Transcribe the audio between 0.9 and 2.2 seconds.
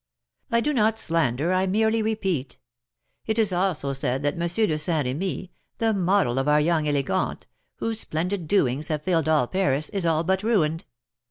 slander, I merely